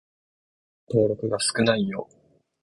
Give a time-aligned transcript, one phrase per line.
[0.87, 2.09] 文章の登録が少ないよ。